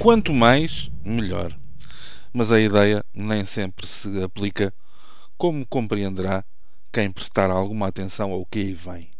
Quanto 0.00 0.32
mais, 0.32 0.90
melhor. 1.04 1.54
Mas 2.32 2.50
a 2.50 2.58
ideia 2.58 3.04
nem 3.12 3.44
sempre 3.44 3.86
se 3.86 4.22
aplica, 4.22 4.72
como 5.36 5.66
compreenderá 5.66 6.42
quem 6.90 7.10
prestar 7.10 7.50
alguma 7.50 7.88
atenção 7.88 8.32
ao 8.32 8.46
que 8.46 8.60
aí 8.60 8.72
vem. 8.72 9.10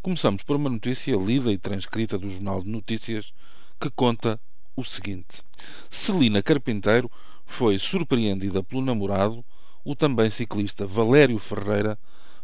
Começamos 0.00 0.44
por 0.44 0.54
uma 0.54 0.70
notícia 0.70 1.16
lida 1.16 1.50
e 1.50 1.58
transcrita 1.58 2.16
do 2.16 2.28
Jornal 2.28 2.62
de 2.62 2.68
Notícias 2.68 3.34
que 3.80 3.90
conta 3.90 4.40
o 4.76 4.84
seguinte: 4.84 5.42
Celina 5.90 6.40
Carpinteiro 6.40 7.10
foi 7.44 7.76
surpreendida 7.76 8.62
pelo 8.62 8.80
namorado, 8.80 9.44
o 9.84 9.96
também 9.96 10.30
ciclista 10.30 10.86
Valério 10.86 11.40
Ferreira, 11.40 11.98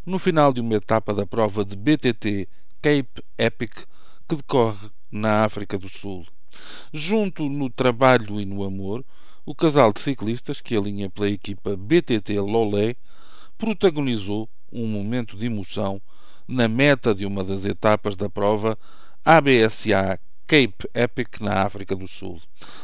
no 0.05 0.19
final 0.19 0.53
de 0.53 0.61
uma 0.61 0.75
etapa 0.75 1.15
da 1.15 1.25
prova 1.25 1.65
de 1.65 1.77
BTT 1.77 2.49
Cape 2.83 3.23
Epic 3.39 3.87
que 4.29 4.35
decorre 4.35 4.91
na 5.13 5.45
África 5.45 5.79
do 5.79 5.89
Sul. 5.89 6.27
Junto 6.93 7.49
no 7.49 7.69
trabalho 7.69 8.41
e 8.41 8.45
no 8.45 8.65
amor, 8.65 9.05
o 9.45 9.55
casal 9.55 9.93
de 9.93 10.01
ciclistas 10.01 10.61
que 10.61 10.77
alinha 10.77 11.11
pela 11.11 11.29
equipa 11.29 11.77
BTT 11.77 12.41
Lolé 12.41 12.97
protagonizou 13.57 14.49
um 14.73 14.87
momento 14.87 15.37
de 15.37 15.47
emoção 15.47 16.01
na 16.47 16.69
meta 16.69 17.15
de 17.15 17.27
uma 17.27 17.45
das 17.45 17.65
etapas 17.65 18.17
da 18.17 18.29
prova 18.29 18.79
ABSA 19.25 20.19
Cape 20.47 20.89
Epic 20.95 21.41
na 21.41 21.63
África 21.63 21.95
do 21.95 22.09
Sul. 22.09 22.41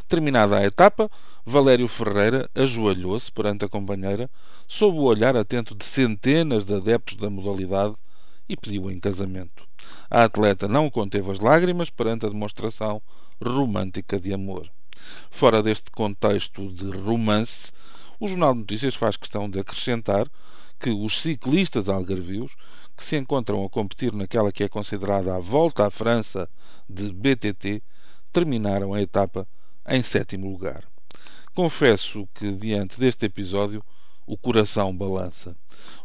Terminada 0.06 0.58
a 0.58 0.64
etapa, 0.64 1.10
Valério 1.46 1.88
Ferreira 1.88 2.50
ajoelhou-se 2.54 3.32
perante 3.32 3.64
a 3.64 3.68
companheira, 3.68 4.30
sob 4.66 4.98
o 4.98 5.04
olhar 5.04 5.34
atento 5.34 5.74
de 5.74 5.84
centenas 5.84 6.66
de 6.66 6.74
adeptos 6.74 7.16
da 7.16 7.30
modalidade 7.30 7.94
e 8.48 8.56
pediu 8.56 8.90
em 8.90 8.98
casamento. 8.98 9.66
A 10.10 10.24
atleta 10.24 10.68
não 10.68 10.90
conteve 10.90 11.30
as 11.30 11.40
lágrimas 11.40 11.90
perante 11.90 12.26
a 12.26 12.28
demonstração 12.28 13.00
romântica 13.42 14.18
de 14.18 14.32
amor. 14.32 14.70
Fora 15.30 15.62
deste 15.62 15.90
contexto 15.90 16.72
de 16.72 16.90
romance, 16.90 17.72
o 18.20 18.28
Jornal 18.28 18.54
de 18.54 18.60
Notícias 18.60 18.94
faz 18.94 19.16
questão 19.16 19.48
de 19.48 19.58
acrescentar 19.58 20.30
que 20.78 20.90
os 20.90 21.20
ciclistas 21.20 21.88
algarvios 21.88 22.54
que 22.96 23.04
se 23.04 23.16
encontram 23.16 23.64
a 23.64 23.70
competir 23.70 24.12
naquela 24.12 24.52
que 24.52 24.64
é 24.64 24.68
considerada 24.68 25.34
a 25.34 25.38
Volta 25.38 25.86
à 25.86 25.90
França 25.90 26.48
de 26.88 27.12
BTT 27.12 27.82
terminaram 28.32 28.92
a 28.92 29.00
etapa 29.00 29.46
em 29.88 30.02
sétimo 30.02 30.50
lugar. 30.50 30.84
Confesso 31.54 32.28
que, 32.34 32.50
diante 32.52 32.98
deste 32.98 33.26
episódio, 33.26 33.82
o 34.26 34.36
coração 34.36 34.96
balança. 34.96 35.56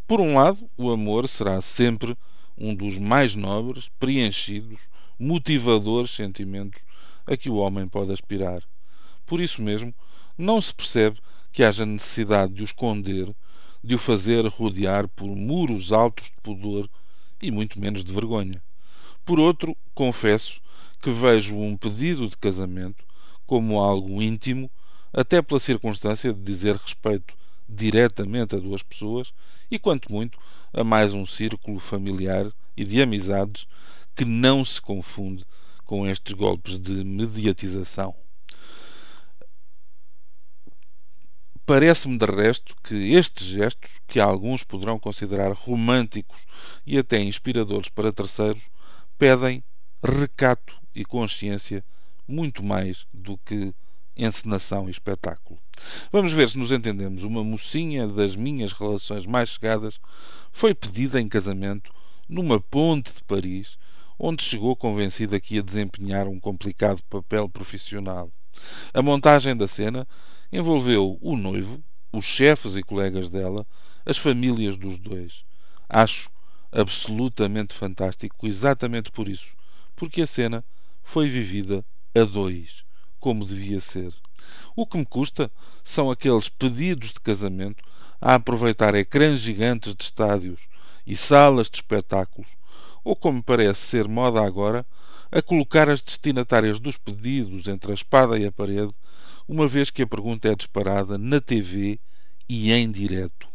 Por 0.06 0.20
um 0.20 0.34
lado, 0.34 0.68
o 0.76 0.90
amor 0.90 1.28
será 1.28 1.60
sempre 1.60 2.16
um 2.56 2.74
dos 2.74 2.98
mais 2.98 3.34
nobres, 3.34 3.90
preenchidos, 3.98 4.82
motivadores 5.18 6.10
sentimentos 6.10 6.82
a 7.26 7.36
que 7.36 7.48
o 7.48 7.56
homem 7.56 7.88
pode 7.88 8.12
aspirar. 8.12 8.62
Por 9.24 9.40
isso 9.40 9.62
mesmo, 9.62 9.94
não 10.36 10.60
se 10.60 10.74
percebe 10.74 11.20
que 11.52 11.62
haja 11.62 11.86
necessidade 11.86 12.52
de 12.52 12.62
o 12.62 12.64
esconder, 12.64 13.34
de 13.82 13.94
o 13.94 13.98
fazer 13.98 14.46
rodear 14.46 15.08
por 15.08 15.28
muros 15.28 15.92
altos 15.92 16.26
de 16.26 16.36
pudor 16.42 16.88
e 17.40 17.50
muito 17.50 17.80
menos 17.80 18.04
de 18.04 18.12
vergonha. 18.12 18.62
Por 19.24 19.38
outro, 19.38 19.76
confesso 19.94 20.60
que 21.00 21.10
vejo 21.10 21.56
um 21.56 21.76
pedido 21.76 22.28
de 22.28 22.36
casamento 22.36 23.04
como 23.46 23.80
algo 23.80 24.22
íntimo, 24.22 24.70
até 25.12 25.40
pela 25.42 25.58
circunstância 25.58 26.32
de 26.32 26.40
dizer 26.40 26.76
respeito 26.76 27.34
diretamente 27.70 28.56
a 28.56 28.58
duas 28.58 28.82
pessoas 28.82 29.32
e, 29.70 29.78
quanto 29.78 30.12
muito, 30.12 30.38
a 30.72 30.82
mais 30.82 31.14
um 31.14 31.24
círculo 31.24 31.78
familiar 31.78 32.50
e 32.76 32.84
de 32.84 33.00
amizades 33.00 33.66
que 34.14 34.24
não 34.24 34.64
se 34.64 34.80
confunde 34.80 35.44
com 35.84 36.06
estes 36.06 36.34
golpes 36.34 36.78
de 36.78 37.04
mediatização. 37.04 38.14
Parece-me, 41.64 42.18
de 42.18 42.26
resto, 42.26 42.74
que 42.82 43.12
estes 43.12 43.46
gestos, 43.46 44.00
que 44.08 44.18
alguns 44.18 44.64
poderão 44.64 44.98
considerar 44.98 45.52
românticos 45.52 46.44
e 46.84 46.98
até 46.98 47.22
inspiradores 47.22 47.88
para 47.88 48.12
terceiros, 48.12 48.68
pedem 49.16 49.62
recato 50.02 50.76
e 50.92 51.04
consciência 51.04 51.84
muito 52.26 52.62
mais 52.62 53.06
do 53.12 53.38
que 53.38 53.72
encenação 54.26 54.88
e 54.88 54.90
espetáculo. 54.90 55.58
Vamos 56.12 56.32
ver 56.32 56.48
se 56.48 56.58
nos 56.58 56.72
entendemos. 56.72 57.22
Uma 57.24 57.42
mocinha 57.42 58.06
das 58.06 58.36
minhas 58.36 58.72
relações 58.72 59.26
mais 59.26 59.50
chegadas 59.50 59.98
foi 60.52 60.74
pedida 60.74 61.20
em 61.20 61.28
casamento 61.28 61.92
numa 62.28 62.60
ponte 62.60 63.12
de 63.14 63.24
Paris, 63.24 63.78
onde 64.18 64.42
chegou 64.42 64.76
convencida 64.76 65.40
que 65.40 65.56
ia 65.56 65.62
desempenhar 65.62 66.28
um 66.28 66.38
complicado 66.38 67.02
papel 67.08 67.48
profissional. 67.48 68.30
A 68.92 69.00
montagem 69.00 69.56
da 69.56 69.66
cena 69.66 70.06
envolveu 70.52 71.18
o 71.20 71.36
noivo, 71.36 71.82
os 72.12 72.24
chefes 72.24 72.76
e 72.76 72.82
colegas 72.82 73.30
dela, 73.30 73.66
as 74.04 74.18
famílias 74.18 74.76
dos 74.76 74.98
dois. 74.98 75.44
Acho 75.88 76.30
absolutamente 76.72 77.74
fantástico, 77.74 78.46
exatamente 78.46 79.10
por 79.10 79.28
isso, 79.28 79.52
porque 79.96 80.22
a 80.22 80.26
cena 80.26 80.64
foi 81.02 81.28
vivida 81.28 81.84
a 82.14 82.24
dois, 82.24 82.84
como 83.20 83.44
devia 83.44 83.78
ser. 83.78 84.12
O 84.74 84.86
que 84.86 84.96
me 84.98 85.06
custa 85.06 85.50
são 85.84 86.10
aqueles 86.10 86.48
pedidos 86.48 87.12
de 87.12 87.20
casamento 87.20 87.84
a 88.20 88.34
aproveitar 88.34 88.94
ecrãs 88.94 89.40
gigantes 89.40 89.94
de 89.94 90.04
estádios 90.04 90.68
e 91.06 91.14
salas 91.14 91.70
de 91.70 91.76
espetáculos, 91.76 92.48
ou 93.04 93.14
como 93.14 93.42
parece 93.42 93.80
ser 93.80 94.08
moda 94.08 94.44
agora, 94.44 94.84
a 95.30 95.40
colocar 95.40 95.88
as 95.88 96.02
destinatárias 96.02 96.80
dos 96.80 96.98
pedidos 96.98 97.68
entre 97.68 97.92
a 97.92 97.94
espada 97.94 98.38
e 98.38 98.44
a 98.44 98.52
parede, 98.52 98.92
uma 99.46 99.68
vez 99.68 99.90
que 99.90 100.02
a 100.02 100.06
pergunta 100.06 100.48
é 100.48 100.54
disparada 100.54 101.16
na 101.16 101.40
TV 101.40 101.98
e 102.48 102.72
em 102.72 102.90
direto. 102.90 103.48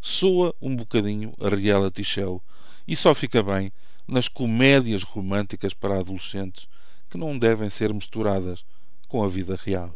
Soa 0.00 0.54
um 0.60 0.74
bocadinho 0.74 1.34
a 1.40 1.48
reality 1.48 2.04
show 2.04 2.42
e 2.86 2.94
só 2.96 3.14
fica 3.14 3.42
bem 3.42 3.72
nas 4.06 4.28
comédias 4.28 5.02
românticas 5.02 5.74
para 5.74 5.98
adolescentes 5.98 6.68
que 7.08 7.18
não 7.18 7.38
devem 7.38 7.68
ser 7.68 7.92
misturadas 7.92 8.64
com 9.10 9.24
a 9.24 9.28
vida 9.28 9.58
real. 9.62 9.92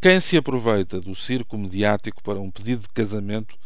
Quem 0.00 0.18
se 0.18 0.36
aproveita 0.36 1.00
do 1.00 1.14
circo 1.14 1.56
mediático 1.56 2.22
para 2.22 2.40
um 2.40 2.50
pedido 2.50 2.82
de 2.82 2.88
casamento 2.88 3.56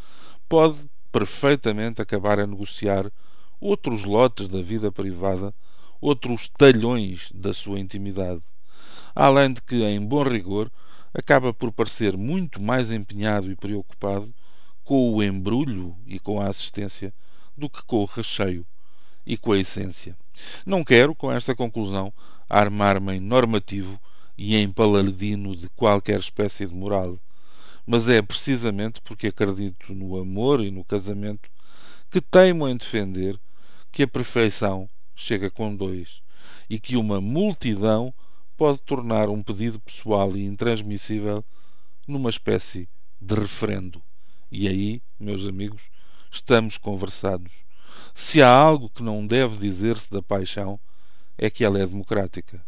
pode 0.48 0.78
perfeitamente 1.10 2.02
acabar 2.02 2.38
a 2.38 2.46
negociar 2.46 3.10
outros 3.58 4.04
lotes 4.04 4.46
da 4.46 4.60
vida 4.60 4.92
privada, 4.92 5.54
outros 6.00 6.48
talhões 6.48 7.32
da 7.34 7.52
sua 7.52 7.80
intimidade. 7.80 8.42
Além 9.14 9.54
de 9.54 9.62
que, 9.62 9.82
em 9.84 10.00
bom 10.00 10.22
rigor, 10.22 10.70
acaba 11.14 11.54
por 11.54 11.72
parecer 11.72 12.16
muito 12.16 12.60
mais 12.60 12.92
empenhado 12.92 13.50
e 13.50 13.56
preocupado 13.56 14.34
com 14.84 15.14
o 15.14 15.22
embrulho 15.22 15.96
e 16.06 16.18
com 16.18 16.40
a 16.40 16.48
assistência 16.48 17.14
do 17.56 17.70
que 17.70 17.82
com 17.84 18.02
o 18.02 18.04
recheio 18.04 18.66
e 19.24 19.38
com 19.38 19.52
a 19.52 19.58
essência. 19.58 20.14
Não 20.66 20.84
quero, 20.84 21.14
com 21.14 21.32
esta 21.32 21.54
conclusão, 21.54 22.12
armar-me 22.50 23.14
em 23.14 23.20
normativo 23.20 23.98
e 24.36 24.56
em 24.56 24.70
paladino 24.70 25.54
de 25.54 25.68
qualquer 25.70 26.18
espécie 26.18 26.66
de 26.66 26.74
moral. 26.74 27.18
Mas 27.86 28.08
é 28.08 28.20
precisamente 28.22 29.00
porque 29.02 29.28
acredito 29.28 29.94
no 29.94 30.18
amor 30.18 30.62
e 30.62 30.70
no 30.70 30.84
casamento 30.84 31.50
que 32.10 32.20
teimo 32.20 32.68
em 32.68 32.76
defender 32.76 33.38
que 33.92 34.02
a 34.02 34.08
perfeição 34.08 34.88
chega 35.14 35.50
com 35.50 35.74
dois 35.74 36.22
e 36.68 36.78
que 36.78 36.96
uma 36.96 37.20
multidão 37.20 38.12
pode 38.56 38.80
tornar 38.80 39.28
um 39.28 39.42
pedido 39.42 39.80
pessoal 39.80 40.36
e 40.36 40.44
intransmissível 40.44 41.44
numa 42.06 42.30
espécie 42.30 42.88
de 43.20 43.34
referendo. 43.34 44.02
E 44.50 44.68
aí, 44.68 45.02
meus 45.18 45.46
amigos, 45.46 45.90
estamos 46.30 46.78
conversados. 46.78 47.64
Se 48.14 48.42
há 48.42 48.48
algo 48.48 48.88
que 48.88 49.02
não 49.02 49.26
deve 49.26 49.56
dizer-se 49.56 50.10
da 50.10 50.22
paixão, 50.22 50.78
é 51.36 51.50
que 51.50 51.64
ela 51.64 51.78
é 51.78 51.86
democrática. 51.86 52.64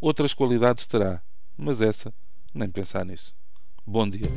Outras 0.00 0.32
qualidades 0.32 0.86
terá, 0.86 1.20
mas 1.58 1.82
essa, 1.82 2.10
nem 2.54 2.70
pensar 2.70 3.04
nisso. 3.04 3.34
Bom 3.86 4.08
dia. 4.08 4.30